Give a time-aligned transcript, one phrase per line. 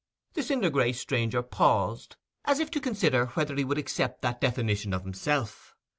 [0.33, 2.15] The cinder gray stranger paused,
[2.45, 5.75] as if to consider whether he would accept that definition of himself.